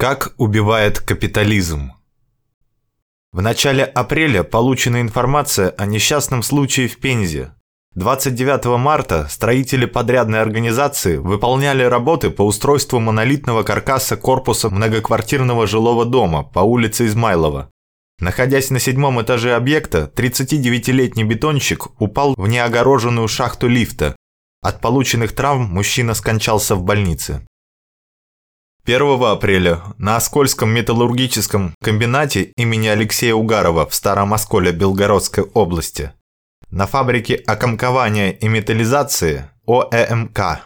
Как 0.00 0.32
убивает 0.36 1.00
капитализм? 1.00 1.90
В 3.32 3.42
начале 3.42 3.82
апреля 3.82 4.44
получена 4.44 5.00
информация 5.00 5.70
о 5.70 5.86
несчастном 5.86 6.44
случае 6.44 6.86
в 6.86 6.98
Пензе. 7.00 7.52
29 7.96 8.78
марта 8.78 9.26
строители 9.28 9.86
подрядной 9.86 10.40
организации 10.40 11.16
выполняли 11.16 11.82
работы 11.82 12.30
по 12.30 12.42
устройству 12.42 13.00
монолитного 13.00 13.64
каркаса 13.64 14.16
корпуса 14.16 14.70
многоквартирного 14.70 15.66
жилого 15.66 16.04
дома 16.04 16.44
по 16.44 16.60
улице 16.60 17.06
Измайлова. 17.06 17.68
Находясь 18.20 18.70
на 18.70 18.78
седьмом 18.78 19.20
этаже 19.20 19.56
объекта, 19.56 20.08
39-летний 20.14 21.24
бетонщик 21.24 22.00
упал 22.00 22.34
в 22.36 22.46
неогороженную 22.46 23.26
шахту 23.26 23.66
лифта. 23.66 24.14
От 24.62 24.80
полученных 24.80 25.32
травм 25.34 25.62
мужчина 25.64 26.14
скончался 26.14 26.76
в 26.76 26.84
больнице. 26.84 27.44
1 28.88 29.22
апреля 29.22 29.82
на 29.98 30.16
Оскольском 30.16 30.70
металлургическом 30.70 31.74
комбинате 31.82 32.52
имени 32.56 32.86
Алексея 32.86 33.34
Угарова 33.34 33.86
в 33.86 33.94
Старом 33.94 34.32
Осколе 34.32 34.72
Белгородской 34.72 35.44
области. 35.44 36.12
На 36.70 36.86
фабрике 36.86 37.34
окомкования 37.34 38.32
и 38.32 38.48
металлизации 38.48 39.50
ОЭМК 39.66 40.62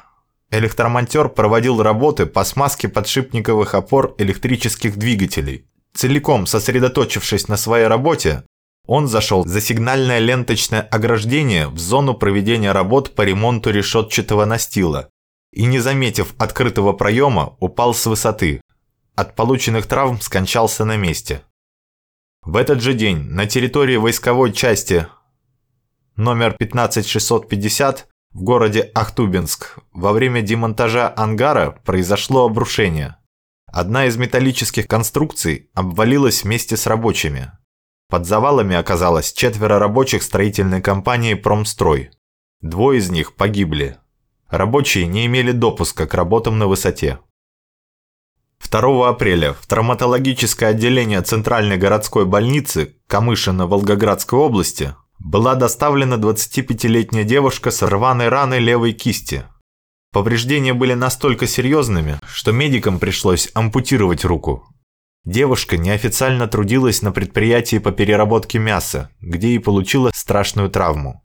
электромонтер 0.53 1.30
проводил 1.30 1.83
работы 1.83 2.27
по 2.27 2.45
смазке 2.45 2.87
подшипниковых 2.87 3.75
опор 3.75 4.15
электрических 4.19 4.97
двигателей. 4.97 5.66
Целиком 5.93 6.47
сосредоточившись 6.47 7.49
на 7.49 7.57
своей 7.57 7.89
работе, 7.89 8.45
он 8.87 9.09
зашел 9.09 9.45
за 9.45 9.61
сигнальное 9.61 10.21
ленточное 10.21 10.83
ограждение 10.83 11.66
в 11.66 11.79
зону 11.80 12.15
проведения 12.15 12.71
работ 12.71 13.16
по 13.16 13.23
ремонту 13.23 13.71
решетчатого 13.71 14.45
настила, 14.45 15.09
и, 15.52 15.65
не 15.65 15.79
заметив 15.79 16.34
открытого 16.38 16.92
проема, 16.92 17.56
упал 17.60 17.95
с 17.95 18.06
высоты. 18.06 18.60
От 19.15 19.37
полученных 19.37 19.87
травм 19.87 20.20
скончался 20.20 20.84
на 20.84 20.97
месте. 20.97 21.43
В 22.43 22.56
этот 22.56 22.80
же 22.80 22.95
день 22.95 23.18
на 23.18 23.46
территории 23.46 23.96
войсковой 23.96 24.52
части 24.52 25.07
номер 26.16 26.57
15650 26.59 28.09
в 28.32 28.43
городе 28.43 28.90
Ахтубинск 28.95 29.79
во 29.93 30.12
время 30.12 30.40
демонтажа 30.43 31.12
ангара 31.15 31.71
произошло 31.84 32.46
обрушение. 32.46 33.16
Одна 33.66 34.07
из 34.07 34.16
металлических 34.16 34.88
конструкций 34.88 35.71
обвалилась 35.74 36.43
вместе 36.43 36.77
с 36.77 36.87
рабочими. 36.87 37.52
Под 38.09 38.27
завалами 38.27 38.77
оказалось 38.77 39.32
четверо 39.32 39.79
рабочих 39.79 40.23
строительной 40.23 40.82
компании 40.82 41.34
«Промстрой». 41.34 42.10
Двое 42.60 42.99
из 42.99 43.09
них 43.10 43.34
погибли. 43.37 43.99
Рабочие 44.53 45.07
не 45.07 45.25
имели 45.25 45.51
допуска 45.51 46.07
к 46.07 46.13
работам 46.13 46.59
на 46.59 46.67
высоте. 46.67 47.19
2 48.71 49.09
апреля 49.09 49.55
в 49.55 49.67
травматологическое 49.67 50.69
отделение 50.69 51.23
Центральной 51.23 51.79
городской 51.79 52.27
больницы 52.27 52.97
Камышина 53.07 53.67
Волгоградской 53.67 54.39
области 54.39 54.95
была 55.19 55.55
доставлена 55.55 56.17
25-летняя 56.17 57.25
девушка 57.25 57.71
с 57.71 57.80
рваной 57.80 58.29
раной 58.29 58.59
левой 58.59 58.93
кисти. 58.93 59.45
Повреждения 60.13 60.75
были 60.75 60.93
настолько 60.93 61.47
серьезными, 61.47 62.21
что 62.27 62.53
медикам 62.53 62.99
пришлось 62.99 63.49
ампутировать 63.55 64.23
руку. 64.23 64.69
Девушка 65.25 65.78
неофициально 65.78 66.47
трудилась 66.47 67.00
на 67.00 67.11
предприятии 67.11 67.78
по 67.78 67.91
переработке 67.91 68.59
мяса, 68.59 69.09
где 69.23 69.49
и 69.49 69.59
получила 69.59 70.11
страшную 70.12 70.69
травму. 70.69 71.23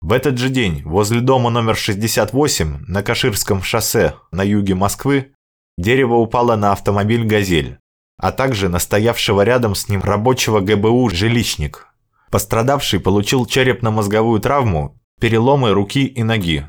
В 0.00 0.12
этот 0.12 0.38
же 0.38 0.48
день 0.48 0.82
возле 0.84 1.20
дома 1.20 1.50
номер 1.50 1.76
68 1.76 2.84
на 2.86 3.02
Каширском 3.02 3.62
шоссе 3.62 4.14
на 4.32 4.42
юге 4.42 4.74
Москвы 4.74 5.34
дерево 5.76 6.14
упало 6.14 6.56
на 6.56 6.72
автомобиль 6.72 7.26
«Газель», 7.26 7.78
а 8.16 8.32
также 8.32 8.70
на 8.70 8.78
стоявшего 8.78 9.42
рядом 9.42 9.74
с 9.74 9.88
ним 9.88 10.00
рабочего 10.00 10.60
ГБУ 10.60 11.10
«Жилищник». 11.10 11.88
Пострадавший 12.30 12.98
получил 12.98 13.44
черепно-мозговую 13.44 14.40
травму, 14.40 14.98
переломы 15.20 15.72
руки 15.72 16.06
и 16.06 16.22
ноги. 16.22 16.64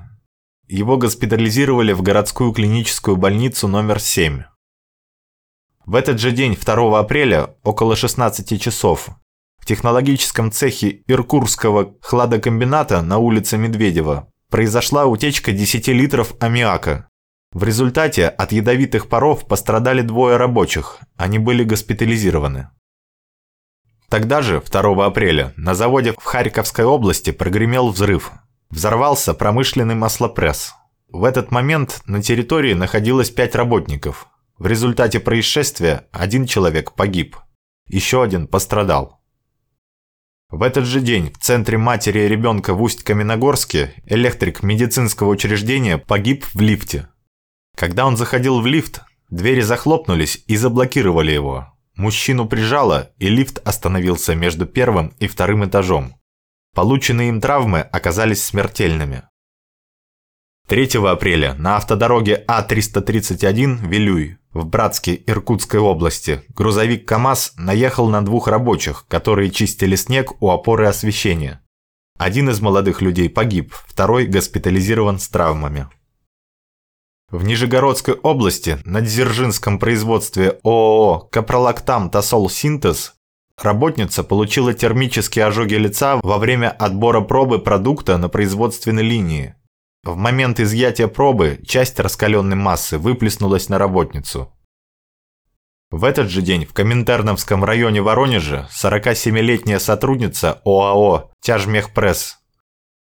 Его 0.67 0.97
госпитализировали 0.97 1.93
в 1.93 2.01
городскую 2.01 2.51
клиническую 2.51 3.15
больницу 3.15 3.69
номер 3.69 3.99
7. 3.99 4.43
В 5.85 5.95
этот 5.95 6.19
же 6.19 6.31
день, 6.31 6.55
2 6.55 6.99
апреля, 6.99 7.55
около 7.63 7.95
16 7.95 8.61
часов, 8.61 9.09
в 9.61 9.65
технологическом 9.65 10.51
цехе 10.51 11.03
Иркурского 11.07 11.93
хладокомбината 12.01 13.03
на 13.03 13.19
улице 13.19 13.57
Медведева 13.57 14.27
произошла 14.49 15.05
утечка 15.05 15.51
10 15.51 15.87
литров 15.89 16.33
аммиака. 16.39 17.07
В 17.53 17.63
результате 17.63 18.27
от 18.27 18.51
ядовитых 18.51 19.07
паров 19.07 19.45
пострадали 19.45 20.01
двое 20.01 20.37
рабочих, 20.37 20.97
они 21.15 21.37
были 21.37 21.63
госпитализированы. 21.63 22.69
Тогда 24.09 24.41
же, 24.41 24.61
2 24.61 25.05
апреля, 25.05 25.53
на 25.55 25.75
заводе 25.75 26.13
в 26.13 26.23
Харьковской 26.23 26.83
области 26.83 27.31
прогремел 27.31 27.89
взрыв. 27.89 28.31
Взорвался 28.71 29.33
промышленный 29.33 29.95
маслопресс. 29.95 30.73
В 31.09 31.23
этот 31.23 31.51
момент 31.51 32.01
на 32.07 32.21
территории 32.21 32.73
находилось 32.73 33.29
5 33.29 33.55
работников. 33.55 34.27
В 34.57 34.65
результате 34.65 35.19
происшествия 35.19 36.07
один 36.11 36.45
человек 36.45 36.93
погиб. 36.93 37.37
Еще 37.87 38.23
один 38.23 38.47
пострадал. 38.47 39.20
В 40.51 40.63
этот 40.63 40.85
же 40.85 40.99
день 40.99 41.31
в 41.31 41.37
центре 41.37 41.77
матери 41.77 42.19
и 42.19 42.27
ребенка 42.27 42.73
в 42.73 42.83
Усть-Каменогорске 42.83 43.93
электрик 44.05 44.63
медицинского 44.63 45.29
учреждения 45.29 45.97
погиб 45.97 46.45
в 46.53 46.59
лифте. 46.59 47.07
Когда 47.77 48.05
он 48.05 48.17
заходил 48.17 48.59
в 48.59 48.67
лифт, 48.67 49.01
двери 49.29 49.61
захлопнулись 49.61 50.43
и 50.47 50.57
заблокировали 50.57 51.31
его. 51.31 51.73
Мужчину 51.95 52.49
прижало, 52.49 53.11
и 53.17 53.29
лифт 53.29 53.65
остановился 53.65 54.35
между 54.35 54.65
первым 54.65 55.13
и 55.19 55.27
вторым 55.27 55.63
этажом. 55.63 56.15
Полученные 56.75 57.29
им 57.29 57.39
травмы 57.39 57.79
оказались 57.79 58.43
смертельными. 58.43 59.23
3 60.67 60.89
апреля 61.05 61.53
на 61.53 61.77
автодороге 61.77 62.43
А-331 62.47 63.87
Вилюй 63.87 64.40
в 64.53 64.65
Братске 64.65 65.21
Иркутской 65.25 65.79
области 65.79 66.43
грузовик 66.49 67.07
КАМАЗ 67.07 67.53
наехал 67.57 68.09
на 68.09 68.23
двух 68.23 68.47
рабочих, 68.47 69.05
которые 69.07 69.49
чистили 69.49 69.95
снег 69.95 70.41
у 70.41 70.49
опоры 70.49 70.87
освещения. 70.87 71.61
Один 72.17 72.49
из 72.49 72.59
молодых 72.59 73.01
людей 73.01 73.29
погиб, 73.29 73.73
второй 73.87 74.25
госпитализирован 74.25 75.19
с 75.19 75.27
травмами. 75.27 75.87
В 77.29 77.45
Нижегородской 77.45 78.13
области 78.13 78.77
на 78.83 79.01
Дзержинском 79.01 79.79
производстве 79.79 80.59
ООО 80.63 81.29
«Капролактам 81.31 82.09
Тосол 82.09 82.49
Синтез» 82.49 83.13
работница 83.57 84.23
получила 84.23 84.73
термические 84.73 85.45
ожоги 85.45 85.75
лица 85.75 86.19
во 86.21 86.37
время 86.37 86.69
отбора 86.69 87.21
пробы 87.21 87.59
продукта 87.59 88.17
на 88.17 88.27
производственной 88.27 89.03
линии– 89.03 89.55
в 90.03 90.15
момент 90.15 90.59
изъятия 90.59 91.07
пробы 91.07 91.59
часть 91.65 91.99
раскаленной 91.99 92.55
массы 92.55 92.97
выплеснулась 92.97 93.69
на 93.69 93.77
работницу. 93.77 94.51
В 95.91 96.05
этот 96.05 96.29
же 96.29 96.41
день 96.41 96.65
в 96.65 96.73
Коминтерновском 96.73 97.63
районе 97.63 98.01
Воронежа 98.01 98.67
47-летняя 98.71 99.77
сотрудница 99.77 100.61
ОАО 100.65 101.31
«Тяжмехпресс», 101.41 102.37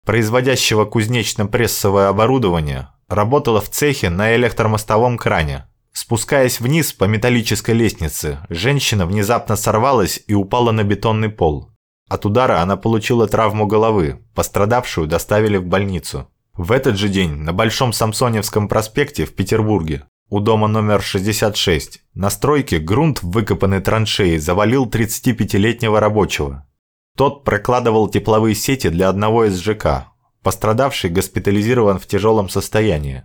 производящего 0.06 0.86
кузнечно-прессовое 0.86 2.10
оборудование, 2.10 2.90
работала 3.08 3.62
в 3.62 3.70
цехе 3.70 4.10
на 4.10 4.36
электромостовом 4.36 5.18
кране. 5.18 5.68
Спускаясь 5.92 6.60
вниз 6.60 6.94
по 6.94 7.06
металлической 7.06 7.72
лестнице, 7.72 8.40
женщина 8.50 9.06
внезапно 9.06 9.56
сорвалась 9.56 10.22
и 10.28 10.34
упала 10.34 10.72
на 10.72 10.84
бетонный 10.84 11.30
пол. 11.30 11.72
От 12.10 12.26
удара 12.26 12.62
она 12.62 12.76
получила 12.76 13.28
травму 13.28 13.68
головы, 13.68 14.26
пострадавшую 14.34 15.08
доставили 15.08 15.58
в 15.58 15.66
больницу. 15.66 16.28
В 16.60 16.74
этот 16.74 16.98
же 16.98 17.08
день 17.08 17.36
на 17.36 17.54
Большом 17.54 17.94
Самсоневском 17.94 18.68
проспекте 18.68 19.24
в 19.24 19.34
Петербурге 19.34 20.04
у 20.30 20.42
дома 20.42 20.68
номер 20.68 21.02
66 21.02 22.02
на 22.16 22.30
стройке 22.30 22.80
грунт 22.80 23.24
в 23.24 23.32
выкопанной 23.32 23.80
траншеи 23.80 24.36
завалил 24.36 24.86
35-летнего 24.86 26.02
рабочего. 26.02 26.68
Тот 27.16 27.46
прокладывал 27.46 28.10
тепловые 28.10 28.56
сети 28.56 28.90
для 28.90 29.08
одного 29.08 29.46
из 29.46 29.58
ЖК. 29.58 30.08
Пострадавший 30.44 31.10
госпитализирован 31.12 31.98
в 31.98 32.08
тяжелом 32.08 32.50
состоянии. 32.50 33.24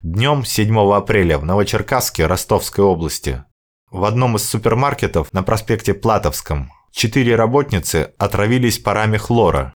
Днем 0.00 0.44
7 0.44 0.78
апреля 0.94 1.38
в 1.38 1.44
Новочеркасске 1.44 2.26
Ростовской 2.26 2.84
области 2.84 3.42
в 3.90 4.04
одном 4.04 4.36
из 4.36 4.48
супермаркетов 4.48 5.32
на 5.32 5.42
проспекте 5.42 5.94
Платовском 5.94 6.70
четыре 6.92 7.34
работницы 7.34 8.14
отравились 8.18 8.78
парами 8.78 9.16
хлора, 9.16 9.74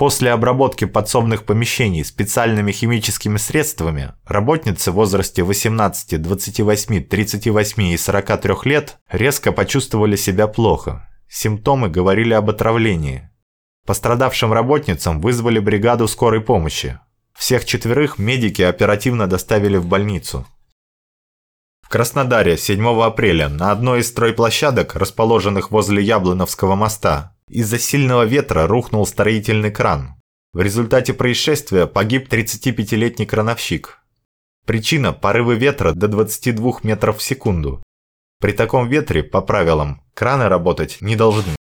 После 0.00 0.30
обработки 0.30 0.86
подсобных 0.86 1.44
помещений 1.44 2.06
специальными 2.06 2.72
химическими 2.72 3.36
средствами 3.36 4.14
работницы 4.24 4.92
в 4.92 4.94
возрасте 4.94 5.42
18, 5.42 6.22
28, 6.22 7.04
38 7.04 7.82
и 7.82 7.98
43 7.98 8.54
лет 8.64 8.96
резко 9.10 9.52
почувствовали 9.52 10.16
себя 10.16 10.46
плохо. 10.46 11.06
Симптомы 11.28 11.90
говорили 11.90 12.32
об 12.32 12.48
отравлении. 12.48 13.28
Пострадавшим 13.86 14.54
работницам 14.54 15.20
вызвали 15.20 15.58
бригаду 15.58 16.08
скорой 16.08 16.40
помощи. 16.40 16.98
Всех 17.38 17.66
четверых 17.66 18.18
медики 18.18 18.62
оперативно 18.62 19.26
доставили 19.26 19.76
в 19.76 19.84
больницу. 19.84 20.46
Краснодаре 21.90 22.56
7 22.56 23.02
апреля 23.02 23.48
на 23.48 23.72
одной 23.72 23.98
из 23.98 24.10
стройплощадок, 24.10 24.94
расположенных 24.94 25.72
возле 25.72 26.00
Яблоновского 26.00 26.76
моста, 26.76 27.36
из-за 27.48 27.80
сильного 27.80 28.22
ветра 28.22 28.68
рухнул 28.68 29.04
строительный 29.04 29.72
кран. 29.72 30.14
В 30.52 30.60
результате 30.60 31.14
происшествия 31.14 31.88
погиб 31.88 32.32
35-летний 32.32 33.26
крановщик. 33.26 33.98
Причина– 34.66 35.12
порывы 35.20 35.56
ветра 35.56 35.90
до 35.90 36.06
22 36.06 36.74
метров 36.84 37.18
в 37.18 37.22
секунду. 37.22 37.82
При 38.40 38.52
таком 38.52 38.88
ветре, 38.88 39.24
по 39.24 39.40
правилам, 39.40 40.00
краны 40.14 40.48
работать 40.48 40.98
не 41.00 41.16
должны. 41.16 41.56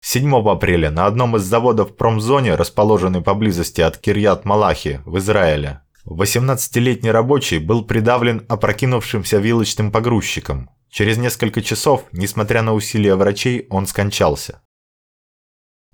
7 0.00 0.34
апреля 0.50 0.90
на 0.90 1.06
одном 1.06 1.36
из 1.36 1.42
заводов 1.42 1.94
промзоне, 1.96 2.56
расположенной 2.56 3.22
поблизости 3.22 3.82
от 3.82 3.98
Кирьят-Малахи 3.98 5.00
в 5.04 5.16
Израиле, 5.18 5.82
18-летний 6.12 7.10
рабочий 7.10 7.58
был 7.58 7.84
придавлен 7.84 8.44
опрокинувшимся 8.48 9.38
вилочным 9.38 9.92
погрузчиком. 9.92 10.70
Через 10.90 11.18
несколько 11.18 11.62
часов, 11.62 12.04
несмотря 12.12 12.62
на 12.62 12.74
усилия 12.74 13.14
врачей, 13.14 13.66
он 13.70 13.86
скончался. 13.86 14.62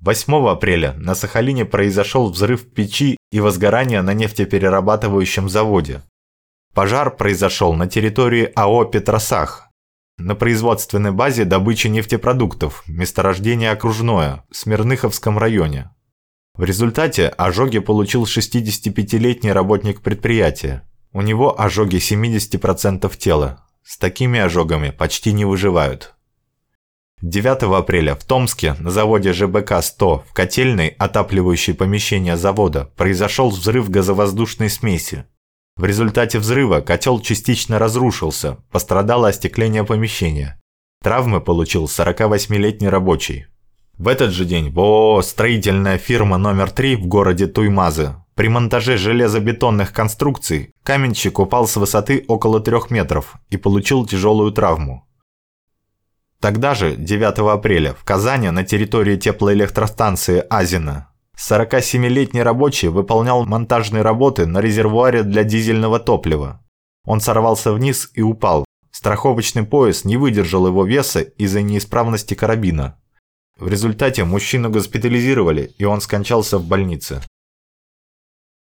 8 0.00 0.48
апреля 0.48 0.94
на 0.94 1.14
Сахалине 1.14 1.64
произошел 1.64 2.30
взрыв 2.30 2.72
печи 2.72 3.16
и 3.30 3.40
возгорание 3.40 4.02
на 4.02 4.14
нефтеперерабатывающем 4.14 5.48
заводе. 5.48 6.02
Пожар 6.74 7.14
произошел 7.14 7.74
на 7.74 7.86
территории 7.86 8.52
АО 8.54 8.84
«Петросах», 8.84 9.66
на 10.18 10.34
производственной 10.34 11.12
базе 11.12 11.44
добычи 11.44 11.88
нефтепродуктов, 11.88 12.84
месторождение 12.86 13.70
Окружное, 13.70 14.44
в 14.50 14.56
Смирныховском 14.56 15.36
районе. 15.36 15.90
В 16.56 16.64
результате 16.64 17.28
ожоги 17.28 17.80
получил 17.80 18.24
65-летний 18.24 19.52
работник 19.52 20.00
предприятия. 20.00 20.82
У 21.12 21.20
него 21.20 21.60
ожоги 21.60 21.96
70% 21.96 23.14
тела. 23.18 23.66
С 23.82 23.98
такими 23.98 24.40
ожогами 24.40 24.90
почти 24.90 25.32
не 25.32 25.44
выживают. 25.44 26.14
9 27.20 27.62
апреля 27.78 28.14
в 28.14 28.24
Томске 28.24 28.74
на 28.78 28.90
заводе 28.90 29.32
ЖБК-100 29.32 30.22
в 30.28 30.32
котельной, 30.32 30.88
отапливающей 30.88 31.74
помещение 31.74 32.36
завода, 32.36 32.90
произошел 32.96 33.50
взрыв 33.50 33.90
газовоздушной 33.90 34.70
смеси. 34.70 35.24
В 35.76 35.84
результате 35.84 36.38
взрыва 36.38 36.80
котел 36.80 37.20
частично 37.20 37.78
разрушился, 37.78 38.58
пострадало 38.70 39.28
остекление 39.28 39.84
помещения. 39.84 40.60
Травмы 41.02 41.42
получил 41.42 41.84
48-летний 41.84 42.88
рабочий. 42.88 43.46
В 43.98 44.08
этот 44.08 44.30
же 44.30 44.44
день 44.44 44.70
в 44.70 44.78
ООО 44.78 45.22
«Строительная 45.22 45.96
фирма 45.96 46.36
номер 46.36 46.68
3» 46.68 46.96
в 46.96 47.06
городе 47.06 47.46
Туймазы 47.46 48.14
при 48.34 48.48
монтаже 48.48 48.98
железобетонных 48.98 49.94
конструкций 49.94 50.74
каменщик 50.82 51.38
упал 51.38 51.66
с 51.66 51.76
высоты 51.76 52.22
около 52.28 52.60
3 52.60 52.78
метров 52.90 53.36
и 53.48 53.56
получил 53.56 54.04
тяжелую 54.04 54.52
травму. 54.52 55.08
Тогда 56.40 56.74
же, 56.74 56.94
9 56.94 57.38
апреля, 57.50 57.94
в 57.94 58.04
Казани 58.04 58.50
на 58.50 58.64
территории 58.64 59.16
теплоэлектростанции 59.16 60.44
Азина 60.50 61.08
47-летний 61.38 62.42
рабочий 62.42 62.88
выполнял 62.88 63.46
монтажные 63.46 64.02
работы 64.02 64.44
на 64.44 64.60
резервуаре 64.60 65.22
для 65.22 65.42
дизельного 65.42 65.98
топлива. 65.98 66.62
Он 67.06 67.20
сорвался 67.20 67.72
вниз 67.72 68.10
и 68.12 68.20
упал. 68.20 68.66
Страховочный 68.90 69.62
пояс 69.62 70.04
не 70.04 70.18
выдержал 70.18 70.66
его 70.66 70.84
веса 70.84 71.20
из-за 71.20 71.62
неисправности 71.62 72.34
карабина. 72.34 72.98
В 73.58 73.68
результате 73.68 74.24
мужчину 74.24 74.70
госпитализировали, 74.70 75.72
и 75.78 75.84
он 75.84 76.02
скончался 76.02 76.58
в 76.58 76.66
больнице. 76.66 77.22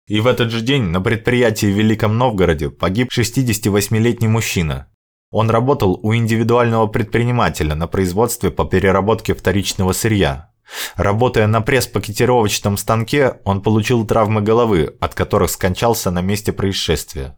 И 0.07 0.19
в 0.19 0.27
этот 0.27 0.51
же 0.51 0.61
день 0.61 0.83
на 0.83 1.01
предприятии 1.01 1.65
в 1.65 1.75
Великом 1.75 2.17
Новгороде 2.17 2.69
погиб 2.69 3.09
68-летний 3.11 4.27
мужчина. 4.27 4.87
Он 5.31 5.49
работал 5.49 5.99
у 6.03 6.13
индивидуального 6.13 6.85
предпринимателя 6.85 7.73
на 7.73 7.87
производстве 7.87 8.51
по 8.51 8.65
переработке 8.65 9.33
вторичного 9.33 9.93
сырья. 9.93 10.51
Работая 10.95 11.47
на 11.47 11.61
пресс-пакетировочном 11.61 12.77
станке, 12.77 13.39
он 13.45 13.63
получил 13.63 14.05
травмы 14.05 14.41
головы, 14.41 14.95
от 14.99 15.15
которых 15.15 15.49
скончался 15.49 16.11
на 16.11 16.21
месте 16.21 16.53
происшествия. 16.53 17.35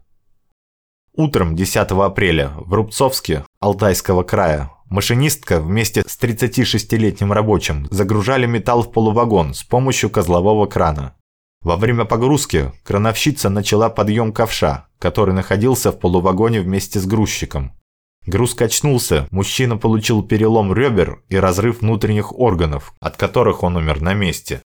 Утром 1.14 1.56
10 1.56 1.76
апреля 1.92 2.52
в 2.56 2.74
Рубцовске 2.74 3.46
Алтайского 3.60 4.24
края 4.24 4.70
Машинистка 4.88 5.60
вместе 5.60 6.02
с 6.06 6.18
36-летним 6.18 7.32
рабочим 7.32 7.88
загружали 7.90 8.46
металл 8.46 8.82
в 8.82 8.92
полувагон 8.92 9.52
с 9.52 9.64
помощью 9.64 10.10
козлового 10.10 10.66
крана. 10.66 11.16
Во 11.62 11.76
время 11.76 12.04
погрузки 12.04 12.72
крановщица 12.84 13.48
начала 13.48 13.90
подъем 13.90 14.32
ковша, 14.32 14.86
который 15.00 15.34
находился 15.34 15.90
в 15.90 15.98
полувагоне 15.98 16.60
вместе 16.60 17.00
с 17.00 17.06
грузчиком. 17.06 17.72
Груз 18.26 18.54
качнулся, 18.54 19.26
мужчина 19.30 19.76
получил 19.76 20.22
перелом 20.22 20.72
ребер 20.72 21.22
и 21.28 21.36
разрыв 21.36 21.80
внутренних 21.80 22.32
органов, 22.38 22.92
от 23.00 23.16
которых 23.16 23.62
он 23.64 23.76
умер 23.76 24.00
на 24.00 24.14
месте. 24.14 24.62